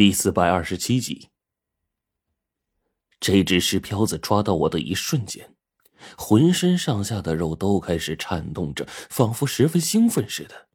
[0.00, 1.28] 第四百二十七集，
[3.20, 5.54] 这只石漂子抓到我的一瞬间，
[6.16, 10.68] 浑身上下的肉都开始颤动着，仿佛十分兴奋似的。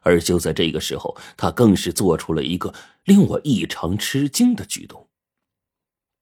[0.00, 2.74] 而就在这个时候，他更是做出了一个
[3.04, 5.08] 令我异常吃惊的举动。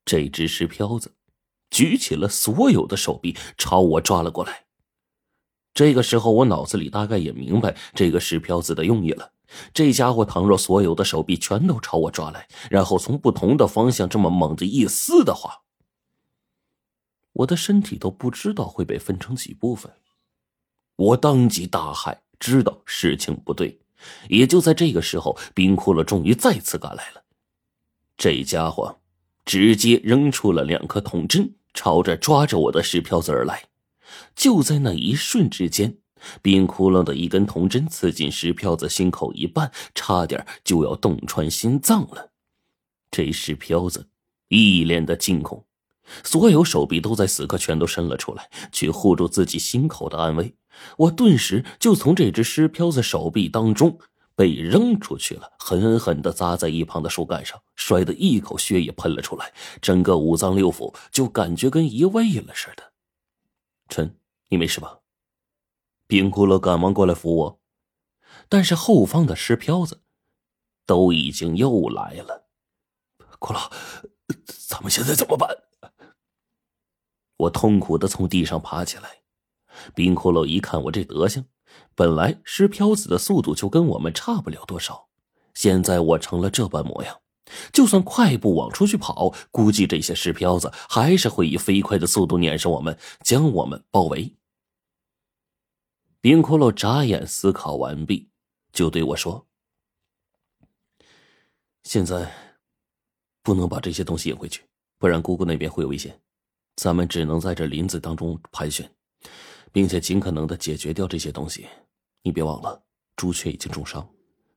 [0.05, 1.15] 这只石漂子
[1.71, 4.67] 举起了所有的手臂，朝我抓了过来。
[5.73, 9.33] 这个时候，我脑子里大概也明白这个石漂子的用意了。
[9.75, 15.63] 这家伙倘若所有的手臂全都朝我抓来，然后从不同的方向这么猛地一撕的话，
[17.33, 19.93] 我的身体都不知道会被分成几部分。
[20.97, 23.81] 我当即大骇，知道事情不对。
[24.29, 27.23] 也就在这个时候，冰骷髅终于再次赶来了。
[28.17, 28.99] 这家伙
[29.45, 33.65] 直接扔出了两颗铜针，朝着抓着我的石漂子而来。
[34.35, 36.00] 就在那一瞬之间。
[36.43, 42.31] 冰窟窿的一根铜针刺进石漂子心口一半，差点就要洞穿心脏了。
[43.11, 44.09] 这石飘子
[44.49, 45.65] 一脸的惊恐，
[46.23, 50.55] 所有手臂都在此刻全都伸了出来，去护住自己心口的安危。
[50.97, 53.99] 我顿时就从这只石漂子手臂当中
[54.37, 62.93] 被扔出去了，狠狠的砸在一旁的树干上，摔得一口血也喷了出来，整个五脏六腑就感觉跟移位了似的。
[63.89, 64.15] 陈，
[64.49, 65.00] 你没事吧？
[66.11, 67.61] 冰骷髅赶忙过来扶我，
[68.49, 70.01] 但是后方的石漂子
[70.85, 72.49] 都已经又来了。
[73.39, 73.71] 骷髅，
[74.45, 75.57] 咱们现在怎么办？
[77.37, 79.21] 我痛苦的从地上爬起来。
[79.95, 81.45] 冰骷髅一看我这德行，
[81.95, 85.07] 本来石漂子的速度就跟我们差不了多少，
[85.55, 87.21] 现在我成了这般模样，
[87.73, 94.35] 就算快步往出去跑，估计这些石漂子还是会以飞快的速度撵上我们，将我们包围。
[96.23, 98.29] 冰骷髅眨眼思考完毕，
[98.73, 99.47] 就对我说
[101.83, 102.31] ：“现在
[103.43, 104.63] 不能把这些东西引回去，
[104.99, 106.21] 不然姑姑那边会有危险。
[106.77, 108.87] 咱们只能在这林子当中盘旋，
[109.73, 111.67] 并且尽可能的解决掉这些东西。
[112.23, 112.85] 你别忘了，
[113.17, 114.07] 朱雀已经重伤，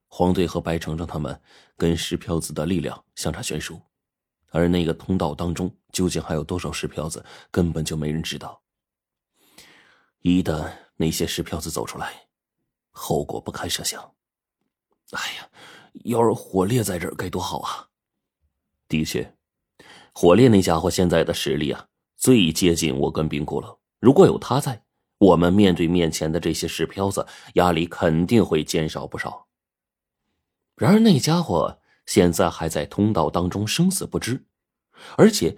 [0.09, 1.41] 黄队和白程程他们
[1.77, 3.81] 跟石漂子的力量相差悬殊，
[4.49, 8.61] 而那个通道当中究竟还有多少石漂子，根本就没人知道。
[10.19, 10.69] 一旦……”
[11.03, 12.27] 那些石票子走出来，
[12.91, 14.01] 后果不堪设想。
[15.11, 15.49] 哎呀，
[16.05, 17.89] 要是火烈在这儿该多好啊！
[18.87, 19.35] 的确，
[20.13, 23.77] 火烈那家伙现在的实力啊，最接近我跟冰骷了。
[23.99, 24.81] 如果有他在，
[25.17, 29.49] 我们面对面前的这些石漂子，压力肯定会减少不少。
[30.77, 34.45] 然而那家伙现在还在通道当中生死不知，
[35.17, 35.57] 而且。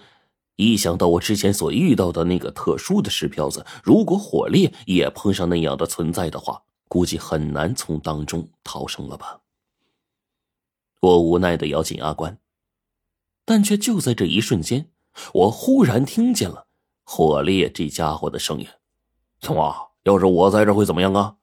[0.58, 9.42] 一想到我之前所遇到的那个特殊的石漂子，如果火烈也碰上那样的存在的话，估计很难从当中逃生了吧。
[11.02, 12.40] 我无奈的咬紧牙关，
[13.44, 14.90] 但却就在这一瞬间，
[15.34, 16.68] 我忽然听见了
[17.04, 18.68] 火烈这家伙的声音
[19.42, 19.92] ：“怎么？
[20.04, 21.36] 要是我在这会怎么样啊？”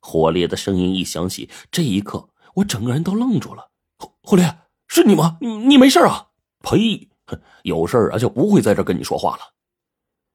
[0.00, 3.70] 火烈的声音一响起，这一刻我整个人都愣住了。
[3.98, 4.58] 火火烈，
[4.88, 5.38] 是你吗？
[5.40, 6.28] 你你没事啊？
[6.60, 7.08] 呸！
[7.26, 9.42] 哼，有事儿啊就不会在这跟你说话了。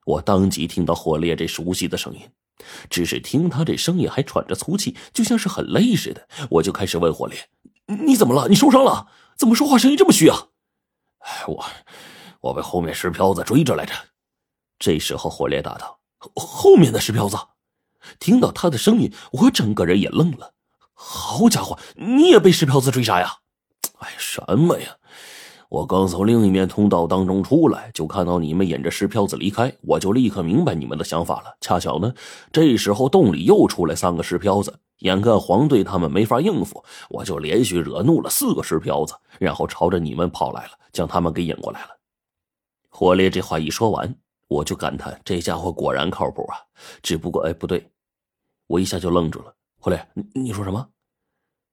[0.06, 2.22] 我当即听到火烈这熟悉的声音，
[2.90, 6.28] 只是听他这声音还喘着粗气，就像是很累似的。
[6.50, 7.50] 我就开始问火烈
[7.86, 8.48] ：“你怎么了？
[8.48, 9.08] 你受伤了？
[9.38, 10.48] 怎么说话声音这么虚啊？”
[11.20, 11.66] 哎，我
[12.42, 13.94] 我被后面石漂子追着来着。
[14.80, 16.00] 这时候火烈答道
[16.36, 17.38] ：“后面的石漂子。”
[18.18, 20.56] 听到他的声音，我整个人也愣了。
[20.94, 23.38] 好家伙，你也被石漂子追杀呀？
[24.00, 24.98] 哎，什么呀？
[25.72, 31.56] 我刚从另一面通道当中出来，就看到你们引着石漂子离开，我就立刻明白你们的想法了。
[31.62, 32.14] 恰巧呢，
[32.52, 41.88] 这时候洞里又出来三个石漂子，眼看黄队他们没法应付，我就连续惹怒了四个石漂子，然后朝着你们跑来了，将他们给引过来了。
[42.90, 44.14] 火烈这话一说完，
[44.50, 46.58] 我就感叹这家伙果然靠谱啊！
[47.02, 47.90] 只不过，哎，不对，
[48.68, 49.56] 我一下就愣住了。
[49.80, 50.86] 火烈，你你说什么？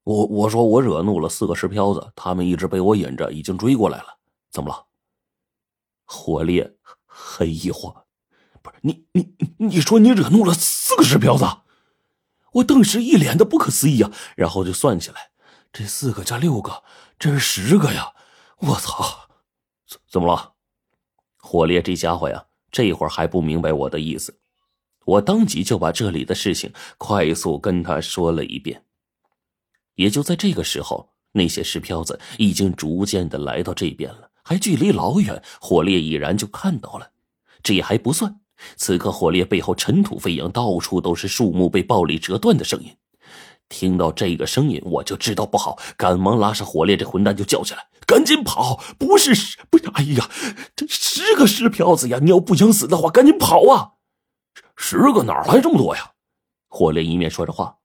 [0.08, 4.16] 我我说我惹怒了四个石漂子，他们一直被我引着，已经追过来了。
[4.50, 4.86] 怎么了？
[6.06, 8.04] 火烈很疑惑，
[8.62, 11.44] 不是你你你说你惹怒了四个石漂子？
[12.52, 15.28] 我顿时一脸的不可思议啊，然后就算起来，
[15.70, 16.82] 这四个加六个，
[17.18, 18.14] 这是十个呀！
[18.60, 19.28] 我操，
[19.86, 20.54] 怎怎么了？
[21.36, 24.40] 火烈这家伙呀，这会儿还不明白我的意思，
[25.04, 28.86] 我当即就把这里的事情快速跟他说了一遍。
[29.98, 37.10] 也就在这个时候，那些石漂子已经逐渐的来到这边了，还距离老远，火烈已然就看到了。
[37.64, 38.40] 这也还不算，
[38.76, 42.96] 此刻火烈背后尘土飞扬，到处都是树木被暴力折断的声音。
[43.68, 48.80] 听到这个声音，我就知道不好，赶忙拉上火烈这混蛋就叫起来：“赶紧跑！
[48.96, 50.30] 不是十，不是，哎呀，
[50.76, 52.20] 这十个石瓢子呀！
[52.22, 53.94] 你要不想死的话，赶紧跑啊！
[54.76, 56.12] 十个哪来这么多呀？”
[56.70, 57.78] 火烈一面说着话，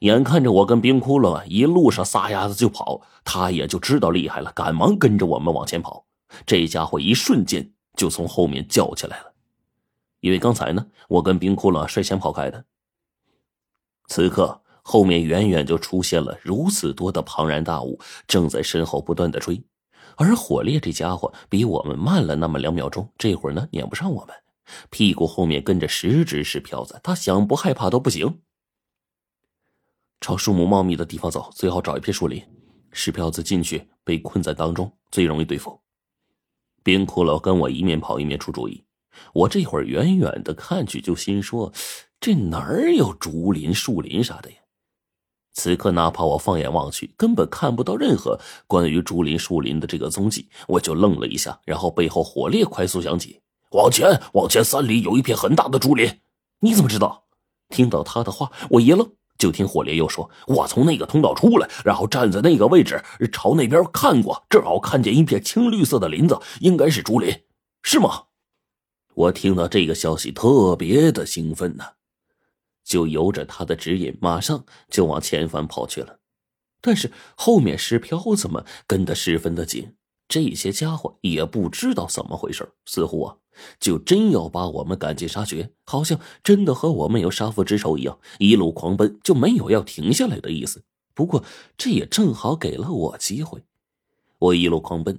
[0.00, 6.06] 眼看着我跟冰窟窿一路上撒丫子就跑，他也就知道厉害了，赶忙跟着我们往前跑。
[6.46, 9.32] 这家伙一瞬间就从后面叫起来了，
[10.20, 12.64] 因为刚才呢，我跟冰窟窿率先跑开的。
[14.08, 14.62] 此刻。
[14.90, 19.62] 后面远远就出现了如此多的庞然大物，正在身后不断的追，
[20.16, 24.34] 而火烈这家伙比我们慢了那么两秒钟，这会儿呢撵不上我们，
[24.88, 28.40] 屁股后面跟着十只石瓢子，他想不害怕都不行。
[30.20, 32.42] 朝树木茂密的地方走，最好找一片树林，
[32.92, 35.80] 石瓢子进去被困在当中，最容易对付。
[36.82, 38.84] 冰骷髅跟我一面跑一面出主意，
[39.32, 41.72] 我这会儿远远的看去就心说，
[42.20, 44.56] 这哪儿有竹林树林啥的呀？
[45.52, 50.48] 此刻，哪怕我放眼望去，根本看不到任何关于竹林树林的这个踪迹。
[50.68, 53.40] 我就愣了一下，然后背后火烈快速响起
[53.72, 56.20] ：“往前，往前三里有一片很大的竹林。”
[56.60, 57.24] 你怎么知道？
[57.68, 63.00] 听到他的话，我一愣，就听火烈又说：“我从那个通道出来，然后站在那个位置，
[63.32, 67.34] 朝那边看过，正好看见一片青绿色的林子，应该是竹林，
[67.82, 68.24] 是吗？”
[69.14, 71.84] 我听到这个消息，特别的兴奋呢。
[72.84, 76.18] 就由着他的指引，马上就往前方跑去了。
[76.80, 79.92] 但是后面石瓢子们跟得十分的紧，
[80.28, 83.36] 这些家伙也不知道怎么回事，似乎啊，
[83.80, 90.84] 就真要把我们赶尽杀绝，好像真的和我们有杀父之仇一样，一路狂奔，就没有要停下来的意思。
[91.14, 91.42] 不过
[91.76, 93.64] 这也正好给了我机会，
[94.38, 95.18] 我一路狂奔，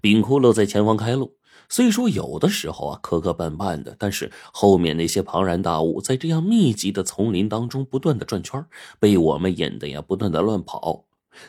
[0.00, 1.36] 冰骷髅在前方开路。
[1.68, 8.64] 虽说有的时候啊磕磕绊绊的，但是后面那些庞然大物在这样密集的丛林当中不断的转圈，
[9.00, 11.06] 被我们引得呀不断的乱跑，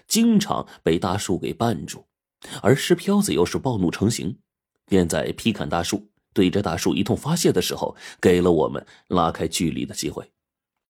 [0.07, 2.05] 经常被大树给绊住，
[2.61, 4.37] 而石漂子又是暴怒成形，
[4.85, 10.31] 便在劈砍大树，对着大树一通发泄的时候，给了我们拉开距离的机会。